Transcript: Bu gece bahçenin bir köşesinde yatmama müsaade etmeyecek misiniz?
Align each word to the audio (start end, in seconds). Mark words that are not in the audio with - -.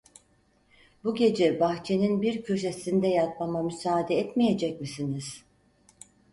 Bu 1.03 1.15
gece 1.15 1.59
bahçenin 1.59 2.21
bir 2.21 2.43
köşesinde 2.43 3.07
yatmama 3.07 3.63
müsaade 3.63 4.15
etmeyecek 4.15 4.81
misiniz? 4.81 5.45